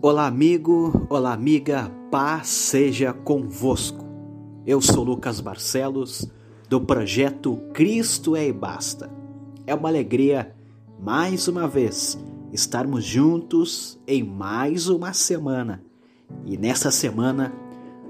Olá, 0.00 0.28
amigo, 0.28 1.08
olá, 1.10 1.32
amiga, 1.32 1.90
paz 2.08 2.46
seja 2.46 3.12
convosco. 3.12 4.06
Eu 4.64 4.80
sou 4.80 5.02
Lucas 5.02 5.40
Barcelos, 5.40 6.30
do 6.68 6.80
projeto 6.80 7.56
Cristo 7.74 8.36
é 8.36 8.46
e 8.46 8.52
Basta. 8.52 9.10
É 9.66 9.74
uma 9.74 9.88
alegria, 9.88 10.54
mais 11.00 11.48
uma 11.48 11.66
vez, 11.66 12.16
estarmos 12.52 13.02
juntos 13.04 13.98
em 14.06 14.22
mais 14.22 14.88
uma 14.88 15.12
semana. 15.12 15.82
E 16.46 16.56
nessa 16.56 16.92
semana 16.92 17.52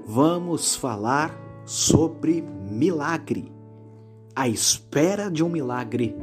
vamos 0.05 0.75
falar 0.75 1.35
sobre 1.65 2.43
milagre. 2.69 3.51
À 4.35 4.47
espera 4.47 5.27
de 5.27 5.43
um 5.43 5.49
milagre, 5.49 6.15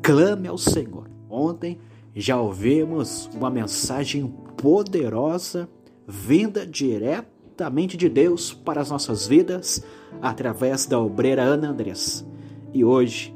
clame 0.00 0.48
ao 0.48 0.56
Senhor. 0.56 1.06
Ontem 1.28 1.78
já 2.14 2.40
ouvimos 2.40 3.28
uma 3.34 3.50
mensagem 3.50 4.22
poderosa 4.62 5.68
vinda 6.06 6.64
diretamente 6.64 7.96
de 7.96 8.08
Deus 8.08 8.54
para 8.54 8.80
as 8.80 8.90
nossas 8.90 9.26
vidas 9.26 9.84
através 10.20 10.86
da 10.86 11.00
obreira 11.00 11.42
Ana 11.42 11.70
Andrés. 11.70 12.24
E 12.72 12.84
hoje 12.84 13.34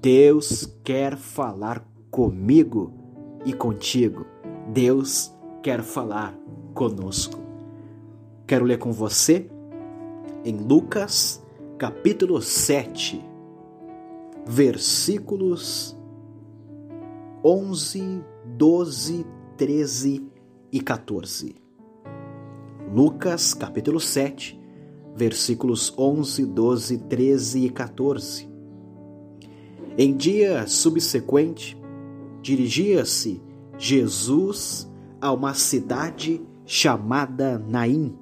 Deus 0.00 0.74
quer 0.82 1.18
falar 1.18 1.86
comigo 2.10 2.94
e 3.44 3.52
contigo. 3.52 4.24
Deus 4.72 5.30
quer 5.62 5.82
falar 5.82 6.34
conosco. 6.72 7.38
Quero 8.46 8.64
ler 8.64 8.78
com 8.78 8.90
você 8.90 9.50
em 10.46 10.56
Lucas, 10.56 11.44
capítulo 11.76 12.40
7, 12.40 13.22
versículos 14.46 15.94
11, 17.44 18.22
12, 18.56 19.26
13 19.58 20.33
e 20.74 20.80
14. 20.80 21.54
Lucas, 22.92 23.54
capítulo 23.54 24.00
7, 24.00 24.60
versículos 25.14 25.94
11, 25.96 26.44
12, 26.46 26.98
13 26.98 27.66
e 27.66 27.70
14. 27.70 28.48
Em 29.96 30.16
dia 30.16 30.66
subsequente, 30.66 31.80
dirigia-se 32.42 33.40
Jesus 33.78 34.90
a 35.20 35.30
uma 35.32 35.54
cidade 35.54 36.42
chamada 36.66 37.56
Naim, 37.56 38.18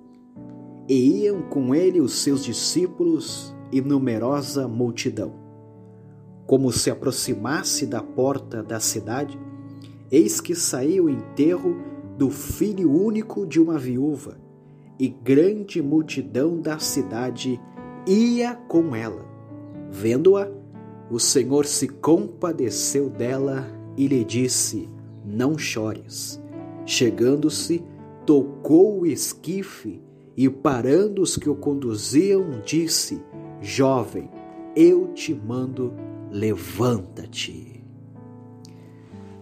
e 0.87 1.23
iam 1.23 1.41
com 1.41 1.75
ele 1.75 2.03
os 2.03 2.17
seus 2.17 2.45
discípulos 2.45 3.57
e 3.73 3.81
numerosa 3.81 4.69
multidão. 4.69 5.33
Como 6.47 6.71
se 6.71 6.91
aproximasse 6.91 7.87
da 7.87 8.03
porta 8.03 8.63
da 8.63 8.79
cidade, 8.79 9.41
eis 10.11 10.39
que 10.39 10.55
saiu 10.55 11.07
o 11.07 11.11
enterro 11.11 11.92
do 12.17 12.31
filho 12.31 12.91
único 12.91 13.47
de 13.47 13.61
uma 13.61 13.79
viúva, 13.79 14.39
e 14.99 15.09
grande 15.09 15.83
multidão 15.83 16.61
da 16.61 16.79
cidade 16.79 17.61
ia 18.07 18.55
com 18.55 18.95
ela. 18.95 19.25
Vendo-a, 19.91 20.49
o 21.11 21.19
Senhor 21.19 21.67
se 21.67 21.89
compadeceu 21.89 23.11
dela 23.11 23.67
e 23.97 24.07
lhe 24.07 24.25
disse: 24.25 24.89
Não 25.25 25.59
chores. 25.59 26.43
Chegando-se, 26.87 27.85
tocou 28.25 29.01
o 29.01 29.07
esquife 29.07 30.01
e, 30.37 30.49
parando 30.49 31.23
os 31.23 31.37
que 31.37 31.49
o 31.49 31.55
conduziam, 31.55 32.63
disse: 32.65 33.21
Jovem, 33.61 34.31
eu 34.75 35.09
te 35.09 35.35
mando, 35.35 35.93
levanta-te. 36.31 37.85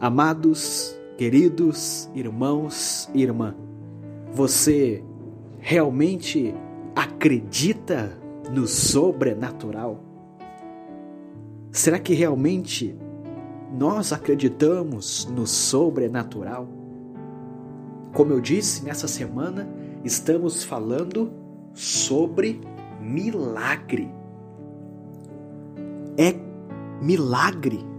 Amados, 0.00 0.99
Queridos 1.20 2.08
irmãos 2.14 3.10
e 3.12 3.20
irmã, 3.22 3.54
você 4.32 5.04
realmente 5.58 6.54
acredita 6.96 8.18
no 8.50 8.66
sobrenatural? 8.66 10.02
Será 11.70 11.98
que 11.98 12.14
realmente 12.14 12.96
nós 13.78 14.14
acreditamos 14.14 15.26
no 15.26 15.46
sobrenatural? 15.46 16.66
Como 18.14 18.32
eu 18.32 18.40
disse, 18.40 18.82
nessa 18.82 19.06
semana 19.06 19.68
estamos 20.02 20.64
falando 20.64 21.30
sobre 21.74 22.62
milagre. 22.98 24.10
É 26.16 26.34
milagre 27.04 27.89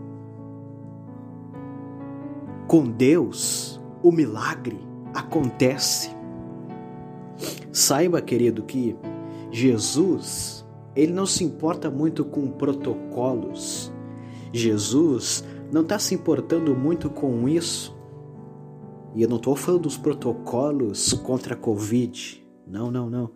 com 2.72 2.90
Deus, 2.90 3.82
o 4.02 4.14
milagre 4.14 4.80
acontece. 5.14 6.10
Saiba, 7.70 8.22
querido, 8.22 8.64
que 8.64 8.96
Jesus, 9.52 10.66
ele 10.96 11.12
não 11.12 11.26
se 11.26 11.44
importa 11.44 11.92
muito 11.92 12.24
com 12.24 12.50
protocolos. 12.50 13.92
Jesus 14.54 15.44
não 15.70 15.82
está 15.82 16.00
se 16.00 16.16
importando 16.16 16.74
muito 16.74 17.10
com 17.10 17.50
isso. 17.50 17.94
E 19.16 19.22
eu 19.22 19.28
não 19.28 19.36
estou 19.36 19.54
falando 19.54 19.82
dos 19.82 19.98
protocolos 19.98 21.12
contra 21.12 21.56
a 21.56 21.58
Covid. 21.58 22.42
Não, 22.66 22.90
não, 22.90 23.10
não. 23.10 23.32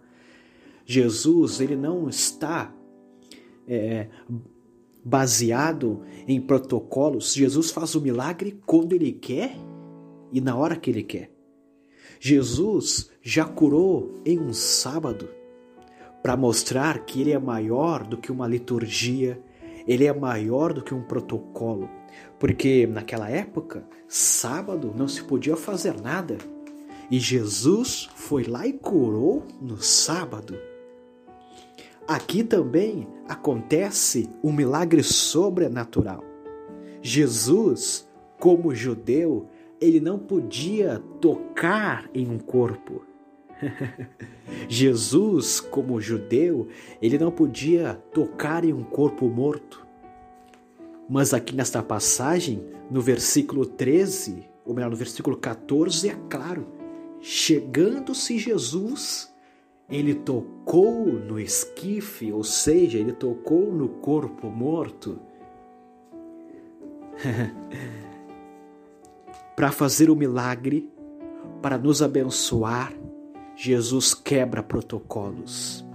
Jesus, 0.86 1.60
ele 1.60 1.76
não 1.76 2.08
está 2.08 2.74
é, 3.68 4.08
baseado 5.06 6.02
em 6.28 6.42
protocolos. 6.42 7.36
Jesus 7.36 7.70
faz 7.70 7.94
o 7.94 8.02
milagre 8.02 8.60
quando 8.66 8.94
ele 8.94 9.12
quer 9.12 9.56
e 10.32 10.42
na 10.42 10.56
hora 10.56 10.76
que 10.76 10.90
ele 10.90 11.04
quer. 11.04 11.32
Jesus 12.20 13.12
já 13.22 13.46
curou 13.46 14.16
em 14.26 14.40
um 14.40 14.52
sábado 14.52 15.30
para 16.24 16.36
mostrar 16.36 17.06
que 17.06 17.22
ele 17.22 17.32
é 17.32 17.38
maior 17.38 18.04
do 18.04 18.18
que 18.18 18.32
uma 18.32 18.48
liturgia, 18.48 19.40
ele 19.88 20.06
é 20.06 20.14
maior 20.14 20.74
do 20.74 20.82
que 20.82 20.96
um 20.96 21.04
protocolo, 21.04 21.88
porque 22.40 22.88
naquela 22.88 23.30
época, 23.30 23.88
sábado 24.08 24.92
não 24.98 25.08
se 25.08 25.24
podia 25.24 25.56
fazer 25.56 26.02
nada. 26.02 26.38
E 27.12 27.20
Jesus 27.20 28.10
foi 28.16 28.46
lá 28.46 28.66
e 28.66 28.74
curou 28.74 29.44
no 29.62 29.78
sábado. 29.78 30.58
Aqui 32.08 32.44
também 32.44 33.08
acontece 33.28 34.30
um 34.44 34.52
milagre 34.52 35.02
sobrenatural. 35.02 36.24
Jesus, 37.02 38.08
como 38.40 38.76
judeu, 38.76 39.48
ele 39.82 40.00
não 40.00 40.20
podia 40.20 41.02
tocar 41.20 42.08
em 42.14 42.30
um 42.30 42.38
corpo. 42.38 43.04
Jesus, 44.70 45.60
como 45.60 46.00
judeu, 46.00 46.68
ele 47.02 47.18
não 47.18 47.32
podia 47.32 47.96
tocar 48.14 48.64
em 48.64 48.72
um 48.74 48.84
corpo 48.84 49.28
morto. 49.28 49.86
Mas 51.10 51.34
aqui 51.34 51.56
nesta 51.56 51.82
passagem, 51.82 52.64
no 52.90 53.02
versículo 53.02 53.66
13, 53.66 54.48
ou 54.64 54.76
melhor, 54.76 54.92
no 54.92 54.98
versículo 54.98 55.38
14, 55.38 56.10
é 56.10 56.16
claro: 56.30 56.68
chegando-se 57.20 58.38
Jesus 58.38 59.34
ele 59.90 60.16
tocou 60.16 61.06
no 61.06 61.40
esquife, 61.40 62.32
ou 62.32 62.44
seja, 62.44 62.98
ele 62.98 63.14
tocou 63.14 63.72
no 63.72 63.88
corpo 63.88 64.50
morto. 64.50 65.20
para 69.56 69.72
fazer 69.72 70.10
o 70.10 70.16
milagre, 70.16 70.90
para 71.62 71.78
nos 71.78 72.02
abençoar, 72.02 72.92
Jesus 73.56 74.14
quebra 74.14 74.62
protocolos. 74.62 75.86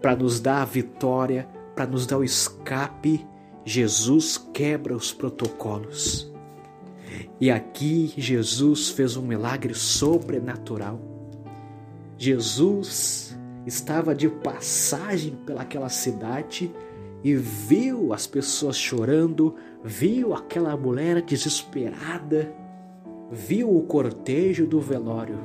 Para 0.00 0.16
nos 0.16 0.40
dar 0.40 0.62
a 0.62 0.64
vitória, 0.64 1.46
para 1.74 1.86
nos 1.86 2.06
dar 2.06 2.18
o 2.18 2.24
escape, 2.24 3.26
Jesus 3.64 4.38
quebra 4.38 4.96
os 4.96 5.12
protocolos. 5.12 6.32
E 7.40 7.50
aqui 7.50 8.12
Jesus 8.16 8.88
fez 8.88 9.16
um 9.16 9.22
milagre 9.22 9.74
sobrenatural 9.74 11.11
Jesus 12.24 13.36
estava 13.66 14.14
de 14.14 14.28
passagem 14.28 15.34
pelaquela 15.44 15.88
cidade 15.88 16.72
e 17.24 17.34
viu 17.34 18.12
as 18.12 18.28
pessoas 18.28 18.76
chorando, 18.78 19.56
viu 19.82 20.32
aquela 20.32 20.76
mulher 20.76 21.20
desesperada, 21.22 22.54
viu 23.28 23.76
o 23.76 23.82
cortejo 23.82 24.68
do 24.68 24.80
velório. 24.80 25.36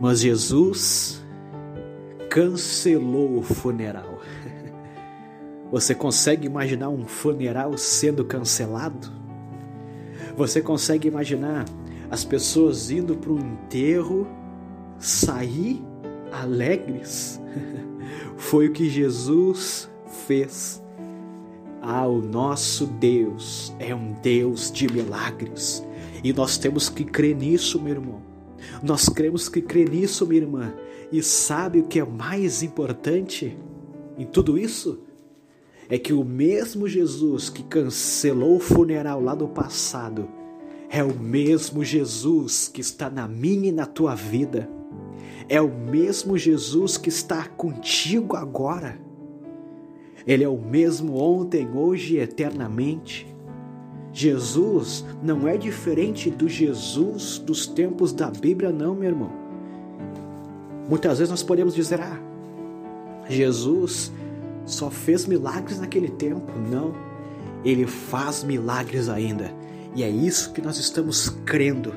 Mas 0.00 0.20
Jesus 0.20 1.22
cancelou 2.30 3.36
o 3.36 3.42
funeral. 3.42 4.18
Você 5.70 5.94
consegue 5.94 6.46
imaginar 6.46 6.88
um 6.88 7.06
funeral 7.06 7.76
sendo 7.76 8.24
cancelado? 8.24 9.12
Você 10.38 10.62
consegue 10.62 11.06
imaginar 11.06 11.66
as 12.10 12.24
pessoas 12.24 12.90
indo 12.90 13.14
para 13.14 13.30
o 13.30 13.38
enterro 13.38 14.39
sair 15.00 15.82
alegres. 16.30 17.40
Foi 18.36 18.68
o 18.68 18.72
que 18.72 18.88
Jesus 18.88 19.90
fez. 20.26 20.82
Ah, 21.82 22.06
o 22.06 22.20
nosso 22.20 22.86
Deus 22.86 23.74
é 23.78 23.94
um 23.94 24.12
Deus 24.22 24.70
de 24.70 24.86
milagres. 24.92 25.84
E 26.22 26.32
nós 26.32 26.58
temos 26.58 26.88
que 26.88 27.04
crer 27.04 27.34
nisso, 27.34 27.80
meu 27.80 27.94
irmão. 27.94 28.22
Nós 28.82 29.08
cremos 29.08 29.48
que 29.48 29.62
crer 29.62 29.88
nisso, 29.88 30.26
minha 30.26 30.42
irmã. 30.42 30.74
E 31.10 31.22
sabe 31.22 31.80
o 31.80 31.84
que 31.84 31.98
é 31.98 32.04
mais 32.04 32.62
importante 32.62 33.56
em 34.18 34.26
tudo 34.26 34.58
isso? 34.58 35.00
É 35.88 35.98
que 35.98 36.12
o 36.12 36.22
mesmo 36.22 36.86
Jesus 36.86 37.48
que 37.48 37.62
cancelou 37.62 38.56
o 38.56 38.60
funeral 38.60 39.20
lá 39.20 39.34
no 39.34 39.48
passado 39.48 40.28
é 40.88 41.02
o 41.02 41.14
mesmo 41.14 41.82
Jesus 41.84 42.68
que 42.68 42.80
está 42.80 43.10
na 43.10 43.26
minha 43.26 43.70
e 43.70 43.72
na 43.72 43.86
tua 43.86 44.14
vida. 44.14 44.68
É 45.50 45.60
o 45.60 45.68
mesmo 45.68 46.38
Jesus 46.38 46.96
que 46.96 47.08
está 47.08 47.44
contigo 47.44 48.36
agora. 48.36 49.00
Ele 50.24 50.44
é 50.44 50.48
o 50.48 50.56
mesmo 50.56 51.16
ontem, 51.16 51.68
hoje 51.74 52.14
e 52.14 52.18
eternamente. 52.20 53.26
Jesus 54.12 55.04
não 55.20 55.48
é 55.48 55.56
diferente 55.56 56.30
do 56.30 56.48
Jesus 56.48 57.38
dos 57.38 57.66
tempos 57.66 58.12
da 58.12 58.30
Bíblia, 58.30 58.70
não, 58.70 58.94
meu 58.94 59.08
irmão. 59.08 59.32
Muitas 60.88 61.18
vezes 61.18 61.30
nós 61.30 61.42
podemos 61.42 61.74
dizer: 61.74 62.00
ah, 62.00 62.20
Jesus 63.28 64.12
só 64.64 64.88
fez 64.88 65.26
milagres 65.26 65.80
naquele 65.80 66.10
tempo. 66.10 66.46
Não, 66.70 66.94
ele 67.64 67.88
faz 67.88 68.44
milagres 68.44 69.08
ainda. 69.08 69.52
E 69.96 70.04
é 70.04 70.08
isso 70.08 70.52
que 70.52 70.62
nós 70.62 70.78
estamos 70.78 71.28
crendo: 71.44 71.92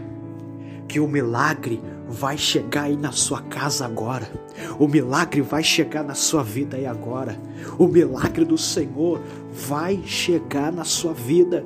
que 0.87 0.99
o 0.99 1.07
milagre 1.07 1.79
vai 2.07 2.37
chegar 2.37 2.83
aí 2.83 2.97
na 2.97 3.11
sua 3.11 3.41
casa 3.41 3.85
agora. 3.85 4.29
O 4.79 4.87
milagre 4.87 5.41
vai 5.41 5.63
chegar 5.63 6.03
na 6.03 6.15
sua 6.15 6.43
vida 6.43 6.77
aí 6.77 6.85
agora. 6.85 7.37
O 7.77 7.87
milagre 7.87 8.45
do 8.45 8.57
Senhor 8.57 9.21
vai 9.51 10.01
chegar 10.05 10.71
na 10.71 10.83
sua 10.83 11.13
vida. 11.13 11.65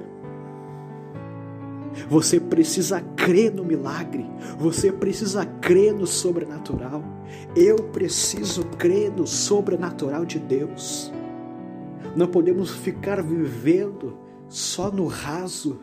Você 2.09 2.39
precisa 2.39 3.01
crer 3.15 3.51
no 3.51 3.63
milagre, 3.63 4.25
você 4.59 4.91
precisa 4.91 5.45
crer 5.45 5.93
no 5.93 6.05
sobrenatural. 6.05 7.03
Eu 7.55 7.77
preciso 7.77 8.63
crer 8.77 9.11
no 9.11 9.25
sobrenatural 9.25 10.23
de 10.23 10.37
Deus. 10.37 11.11
Não 12.15 12.27
podemos 12.27 12.71
ficar 12.71 13.21
vivendo 13.21 14.17
só 14.47 14.91
no 14.91 15.07
raso. 15.07 15.79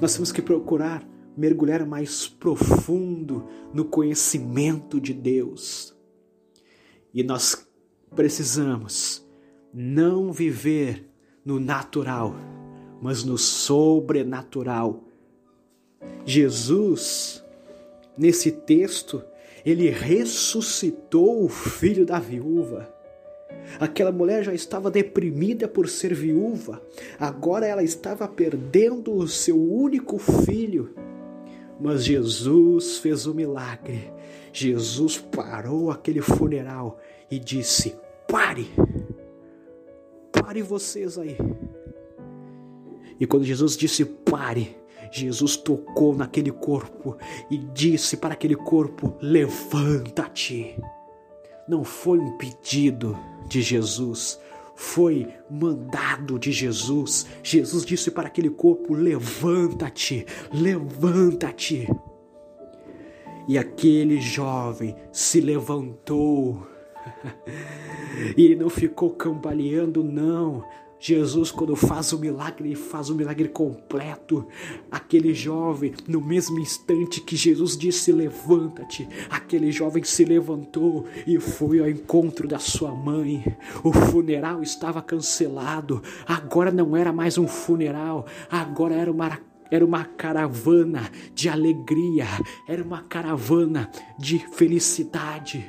Nós 0.00 0.14
temos 0.14 0.30
que 0.30 0.42
procurar 0.42 1.02
mergulhar 1.36 1.86
mais 1.86 2.28
profundo 2.28 3.46
no 3.72 3.84
conhecimento 3.84 5.00
de 5.00 5.12
Deus. 5.12 5.94
E 7.12 7.22
nós 7.22 7.66
precisamos 8.14 9.26
não 9.72 10.32
viver 10.32 11.08
no 11.44 11.60
natural, 11.60 12.34
mas 13.00 13.24
no 13.24 13.36
sobrenatural 13.36 15.06
Jesus, 16.24 17.42
nesse 18.18 18.50
texto, 18.50 19.22
ele 19.64 19.88
ressuscitou 19.88 21.44
o 21.44 21.48
filho 21.48 22.04
da 22.04 22.18
viúva. 22.18 22.92
Aquela 23.78 24.12
mulher 24.12 24.44
já 24.44 24.54
estava 24.54 24.90
deprimida 24.90 25.66
por 25.66 25.88
ser 25.88 26.14
viúva, 26.14 26.82
agora 27.18 27.66
ela 27.66 27.82
estava 27.82 28.26
perdendo 28.28 29.14
o 29.14 29.26
seu 29.26 29.60
único 29.60 30.18
filho. 30.18 30.94
Mas 31.78 32.04
Jesus 32.04 32.98
fez 32.98 33.26
o 33.26 33.32
um 33.32 33.34
milagre. 33.34 34.10
Jesus 34.52 35.18
parou 35.18 35.90
aquele 35.90 36.20
funeral 36.20 36.98
e 37.30 37.38
disse: 37.38 37.96
Pare! 38.26 38.68
Pare 40.32 40.62
vocês 40.62 41.18
aí. 41.18 41.36
E 43.18 43.26
quando 43.26 43.44
Jesus 43.44 43.76
disse 43.76 44.04
pare, 44.04 44.76
Jesus 45.10 45.56
tocou 45.56 46.14
naquele 46.14 46.50
corpo 46.50 47.16
e 47.50 47.58
disse 47.58 48.16
para 48.16 48.34
aquele 48.34 48.56
corpo: 48.56 49.16
Levanta-te. 49.20 50.78
Não 51.68 51.82
foi 51.82 52.18
um 52.18 52.36
pedido 52.36 53.18
de 53.48 53.60
Jesus, 53.60 54.38
foi 54.76 55.26
mandado 55.50 56.38
de 56.38 56.52
Jesus. 56.52 57.26
Jesus 57.42 57.84
disse 57.84 58.10
para 58.10 58.28
aquele 58.28 58.50
corpo: 58.50 58.94
Levanta-te, 58.94 60.24
levanta-te. 60.52 61.88
E 63.48 63.58
aquele 63.58 64.20
jovem 64.20 64.94
se 65.10 65.40
levantou. 65.40 66.66
e 68.36 68.44
ele 68.44 68.56
não 68.56 68.68
ficou 68.68 69.10
cambaleando, 69.10 70.04
não 70.04 70.62
Jesus, 70.98 71.50
quando 71.50 71.76
faz 71.76 72.12
o 72.12 72.18
milagre, 72.18 72.74
faz 72.74 73.10
o 73.10 73.14
milagre 73.14 73.48
completo. 73.48 74.46
Aquele 74.90 75.34
jovem, 75.34 75.92
no 76.08 76.20
mesmo 76.20 76.58
instante 76.58 77.20
que 77.20 77.36
Jesus 77.36 77.76
disse: 77.76 78.12
Levanta-te, 78.12 79.08
aquele 79.30 79.70
jovem 79.70 80.02
se 80.02 80.24
levantou 80.24 81.04
e 81.26 81.38
foi 81.38 81.80
ao 81.80 81.88
encontro 81.88 82.48
da 82.48 82.58
sua 82.58 82.92
mãe. 82.94 83.44
O 83.84 83.92
funeral 83.92 84.62
estava 84.62 85.02
cancelado, 85.02 86.02
agora 86.26 86.70
não 86.70 86.96
era 86.96 87.12
mais 87.12 87.36
um 87.38 87.46
funeral, 87.46 88.26
agora 88.50 88.94
era 88.94 89.10
uma 89.10 89.38
era 89.68 89.84
uma 89.84 90.04
caravana 90.04 91.10
de 91.34 91.48
alegria, 91.48 92.26
era 92.68 92.82
uma 92.82 93.02
caravana 93.02 93.90
de 94.16 94.38
felicidade. 94.38 95.66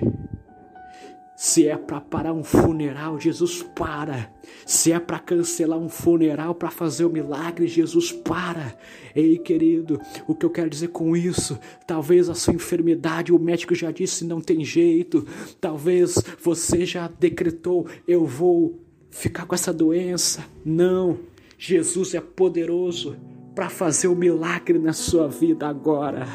Se 1.40 1.68
é 1.68 1.78
para 1.78 2.02
parar 2.02 2.34
um 2.34 2.44
funeral, 2.44 3.20
Jesus 3.20 3.62
para. 3.62 4.34
Se 4.66 4.92
é 4.92 5.00
para 5.00 5.20
cancelar 5.20 5.78
um 5.78 5.88
funeral, 5.88 6.56
para 6.56 6.72
fazer 6.72 7.06
o 7.06 7.10
um 7.10 7.12
milagre, 7.12 7.68
Jesus 7.68 8.12
para. 8.12 8.76
Ei, 9.16 9.38
querido, 9.38 10.02
o 10.28 10.34
que 10.34 10.48
eu 10.48 10.50
quero 10.50 10.68
dizer 10.68 10.88
com 10.88 11.16
isso? 11.16 11.60
Talvez 11.86 12.28
a 12.28 12.34
sua 12.34 12.56
enfermidade, 12.56 13.32
o 13.32 13.38
médico 13.38 13.76
já 13.76 13.92
disse 13.92 14.26
não 14.26 14.42
tem 14.42 14.66
jeito. 14.66 15.28
Talvez 15.62 16.16
você 16.42 16.88
já 16.88 17.08
decretou, 17.08 17.86
eu 18.08 18.26
vou 18.26 18.82
ficar 19.12 19.46
com 19.46 19.54
essa 19.54 19.72
doença. 19.72 20.44
Não. 20.66 21.20
Jesus 21.56 22.16
é 22.16 22.20
poderoso 22.20 23.16
para 23.54 23.70
fazer 23.70 24.08
o 24.08 24.14
um 24.14 24.16
milagre 24.16 24.80
na 24.80 24.92
sua 24.92 25.28
vida 25.28 25.68
agora. 25.68 26.26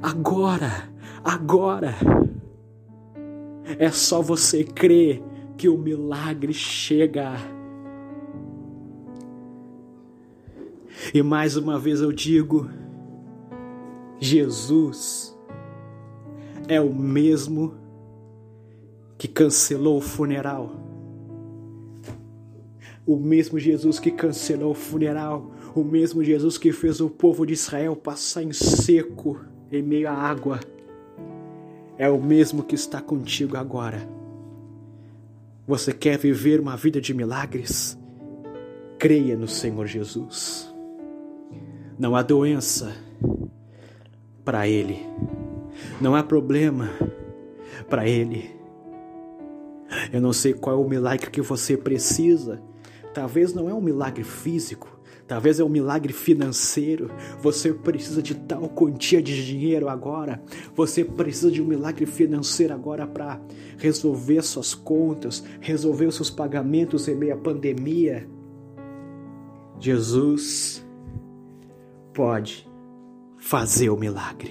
Agora. 0.00 0.88
Agora. 1.24 1.96
É 3.78 3.90
só 3.90 4.20
você 4.20 4.64
crer 4.64 5.22
que 5.56 5.68
o 5.68 5.76
milagre 5.76 6.52
chega. 6.52 7.34
E 11.12 11.22
mais 11.22 11.56
uma 11.56 11.78
vez 11.78 12.00
eu 12.00 12.12
digo: 12.12 12.68
Jesus 14.18 15.36
é 16.68 16.80
o 16.80 16.94
mesmo 16.94 17.74
que 19.18 19.28
cancelou 19.28 19.98
o 19.98 20.00
funeral. 20.00 20.70
O 23.06 23.16
mesmo 23.16 23.58
Jesus 23.58 23.98
que 23.98 24.10
cancelou 24.10 24.70
o 24.72 24.74
funeral, 24.74 25.50
o 25.74 25.82
mesmo 25.82 26.22
Jesus 26.22 26.56
que 26.56 26.70
fez 26.70 27.00
o 27.00 27.10
povo 27.10 27.44
de 27.44 27.54
Israel 27.54 27.96
passar 27.96 28.42
em 28.42 28.52
seco 28.52 29.40
em 29.72 29.82
meio 29.82 30.08
à 30.08 30.12
água 30.12 30.60
é 32.00 32.08
o 32.08 32.18
mesmo 32.18 32.62
que 32.62 32.74
está 32.74 32.98
contigo 32.98 33.58
agora. 33.58 34.08
Você 35.68 35.92
quer 35.92 36.16
viver 36.16 36.58
uma 36.58 36.74
vida 36.74 36.98
de 36.98 37.12
milagres? 37.12 37.98
Creia 38.98 39.36
no 39.36 39.46
Senhor 39.46 39.86
Jesus. 39.86 40.74
Não 41.98 42.16
há 42.16 42.22
doença 42.22 42.96
para 44.42 44.66
Ele, 44.66 45.06
não 46.00 46.14
há 46.14 46.22
problema 46.22 46.88
para 47.90 48.08
Ele. 48.08 48.50
Eu 50.10 50.22
não 50.22 50.32
sei 50.32 50.54
qual 50.54 50.76
é 50.76 50.78
o 50.82 50.88
milagre 50.88 51.30
que 51.30 51.42
você 51.42 51.76
precisa. 51.76 52.62
Talvez 53.12 53.52
não 53.52 53.68
é 53.68 53.74
um 53.74 53.80
milagre 53.82 54.24
físico, 54.24 54.98
Talvez 55.30 55.60
é 55.60 55.64
um 55.64 55.68
milagre 55.68 56.12
financeiro. 56.12 57.08
Você 57.40 57.72
precisa 57.72 58.20
de 58.20 58.34
tal 58.34 58.68
quantia 58.68 59.22
de 59.22 59.46
dinheiro 59.46 59.88
agora. 59.88 60.42
Você 60.74 61.04
precisa 61.04 61.52
de 61.52 61.62
um 61.62 61.66
milagre 61.66 62.04
financeiro 62.04 62.74
agora 62.74 63.06
para 63.06 63.40
resolver 63.78 64.42
suas 64.42 64.74
contas, 64.74 65.44
resolver 65.60 66.06
os 66.06 66.16
seus 66.16 66.30
pagamentos 66.30 67.06
em 67.06 67.14
meio 67.14 67.34
à 67.34 67.36
pandemia. 67.36 68.28
Jesus 69.78 70.84
pode 72.12 72.68
fazer 73.38 73.88
o 73.88 73.96
milagre. 73.96 74.50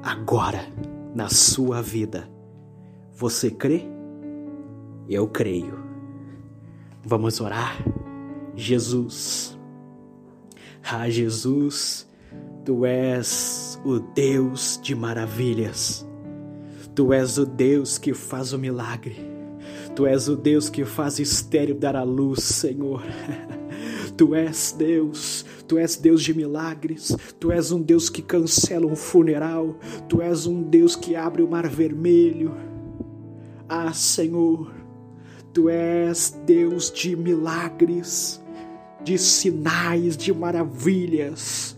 Agora, 0.00 0.60
na 1.12 1.28
sua 1.28 1.82
vida. 1.82 2.30
Você 3.16 3.50
crê? 3.50 3.82
Eu 5.08 5.26
creio. 5.26 5.76
Vamos 7.04 7.40
orar? 7.40 7.93
Jesus. 8.56 9.58
Ah, 10.82 11.08
Jesus, 11.08 12.06
tu 12.64 12.84
és 12.84 13.80
o 13.84 13.98
Deus 13.98 14.78
de 14.82 14.94
maravilhas. 14.94 16.06
Tu 16.94 17.12
és 17.12 17.38
o 17.38 17.46
Deus 17.46 17.98
que 17.98 18.14
faz 18.14 18.52
o 18.52 18.58
milagre. 18.58 19.16
Tu 19.96 20.06
és 20.06 20.28
o 20.28 20.36
Deus 20.36 20.68
que 20.68 20.84
faz 20.84 21.18
estéreo 21.18 21.74
dar 21.74 21.96
a 21.96 22.02
luz, 22.02 22.42
Senhor. 22.44 23.02
Tu 24.16 24.32
és 24.36 24.72
Deus, 24.78 25.44
Tu 25.66 25.76
és 25.78 25.96
Deus 25.96 26.22
de 26.22 26.32
milagres, 26.32 27.16
Tu 27.40 27.50
és 27.50 27.72
um 27.72 27.82
Deus 27.82 28.08
que 28.08 28.22
cancela 28.22 28.86
um 28.86 28.94
funeral, 28.94 29.76
Tu 30.08 30.22
és 30.22 30.46
um 30.46 30.62
Deus 30.62 30.94
que 30.94 31.16
abre 31.16 31.42
o 31.42 31.48
mar 31.48 31.68
vermelho. 31.68 32.54
Ah, 33.68 33.92
Senhor, 33.92 34.72
Tu 35.52 35.68
és 35.68 36.30
Deus 36.46 36.92
de 36.92 37.16
milagres, 37.16 38.40
de 39.04 39.18
sinais, 39.18 40.16
de 40.16 40.32
maravilhas. 40.32 41.76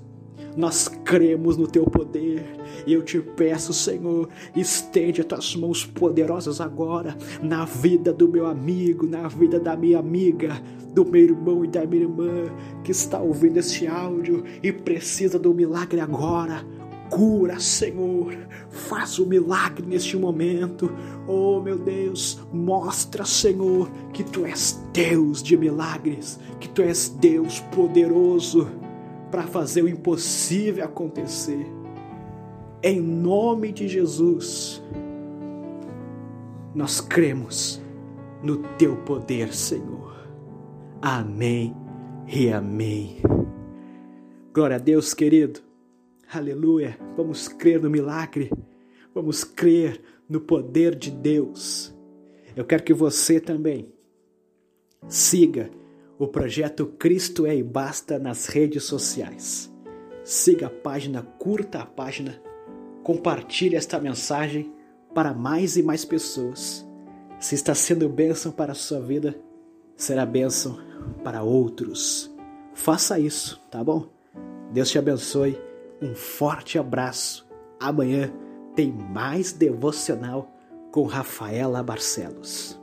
Nós 0.57 0.89
cremos 0.89 1.57
no 1.57 1.67
teu 1.67 1.85
poder 1.85 2.43
e 2.87 2.93
eu 2.93 3.03
te 3.03 3.21
peço, 3.21 3.73
Senhor, 3.75 4.29
estende 4.55 5.21
as 5.21 5.27
tuas 5.27 5.57
mãos 5.57 5.85
poderosas 5.85 6.61
agora 6.61 7.17
na 7.43 7.65
vida 7.65 8.13
do 8.13 8.29
meu 8.29 8.47
amigo, 8.47 9.07
na 9.07 9.29
vida 9.29 9.61
da 9.61 9.77
minha 9.77 9.99
amiga, 9.99 10.63
do 10.95 11.05
meu 11.05 11.23
irmão 11.23 11.65
e 11.65 11.69
da 11.69 11.85
minha 11.85 12.05
irmã 12.05 12.45
que 12.83 12.91
está 12.91 13.21
ouvindo 13.21 13.59
este 13.59 13.87
áudio 13.87 14.45
e 14.63 14.73
precisa 14.73 15.39
do 15.39 15.53
milagre 15.53 16.01
agora. 16.01 16.65
Cura, 17.11 17.61
Senhor, 17.61 18.37
faz 18.69 19.19
o 19.19 19.25
um 19.25 19.29
milagre 19.29 19.87
neste 19.87 20.17
momento. 20.17 20.93
Oh, 21.27 21.61
meu 21.61 21.79
Deus, 21.79 22.41
mostra, 22.53 23.25
Senhor, 23.25 23.91
que 24.13 24.25
tu 24.25 24.45
és 24.45 24.83
Deus 24.93 25.43
de 25.43 25.57
milagres, 25.57 26.39
que 26.61 26.69
tu 26.69 26.83
és 26.83 27.09
Deus 27.09 27.61
poderoso 27.75 28.69
para 29.31 29.43
fazer 29.43 29.83
o 29.83 29.89
impossível 29.89 30.85
acontecer. 30.85 31.67
Em 32.83 33.01
nome 33.01 33.73
de 33.73 33.89
Jesus, 33.89 34.83
nós 36.75 37.01
cremos 37.01 37.83
no 38.43 38.59
teu 38.79 38.97
poder, 38.99 39.55
Senhor. 39.55 40.15
Amém 41.01 41.75
e 42.29 42.51
amém. 42.51 43.19
Glória 44.53 44.77
a 44.77 44.79
Deus, 44.79 45.13
querido. 45.13 45.66
Aleluia. 46.33 46.99
Vamos 47.17 47.49
crer 47.49 47.81
no 47.81 47.89
milagre. 47.89 48.51
Vamos 49.15 49.45
crer 49.45 50.01
no 50.29 50.41
poder 50.41 50.95
de 50.95 51.11
Deus. 51.11 51.95
Eu 52.55 52.65
quero 52.65 52.83
que 52.83 52.93
você 52.93 53.41
também 53.41 53.93
siga 55.09 55.71
o 56.19 56.27
projeto 56.27 56.87
Cristo 56.87 57.47
é 57.47 57.55
e 57.55 57.63
Basta 57.63 58.19
nas 58.19 58.47
redes 58.47 58.85
sociais. 58.85 59.73
Siga 60.25 60.67
a 60.67 60.71
página, 60.71 61.23
curta 61.23 61.81
a 61.81 61.87
página, 61.87 62.41
compartilhe 63.05 63.77
esta 63.77 64.01
mensagem 64.01 64.73
para 65.15 65.33
mais 65.33 65.77
e 65.77 65.83
mais 65.83 66.05
pessoas. 66.05 66.87
Se 67.39 67.55
está 67.55 67.75
sendo 67.75 68.09
bênção 68.09 68.51
para 68.51 68.73
a 68.73 68.75
sua 68.75 69.01
vida, 69.01 69.39
será 69.95 70.27
bênção 70.27 70.79
para 71.23 71.43
outros. 71.43 72.35
Faça 72.75 73.19
isso, 73.21 73.61
tá 73.71 73.85
bom? 73.85 74.09
Deus 74.73 74.91
te 74.91 74.99
abençoe. 74.99 75.57
Um 76.01 76.15
forte 76.15 76.79
abraço. 76.79 77.47
Amanhã 77.81 78.33
tem 78.75 78.93
mais 78.93 79.53
devocional 79.53 80.51
com 80.93 81.05
Rafaela 81.05 81.83
Barcelos. 81.83 82.81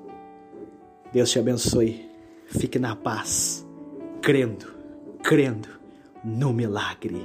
Deus 1.12 1.30
te 1.30 1.40
abençoe. 1.40 2.10
Fique 2.48 2.78
na 2.78 2.96
paz, 2.96 3.66
crendo, 4.22 4.74
crendo 5.24 5.70
no 6.24 6.52
milagre. 6.54 7.24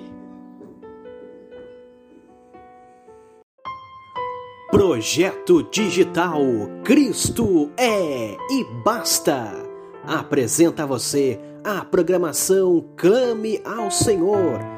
Projeto 4.71 5.63
Digital 5.71 6.41
Cristo 6.85 7.71
é 7.77 8.37
e 8.51 8.65
basta. 8.85 9.53
Apresenta 10.05 10.85
a 10.85 10.87
você 10.87 11.41
a 11.65 11.85
programação 11.85 12.85
Clame 12.97 13.61
ao 13.65 13.91
Senhor. 13.91 14.78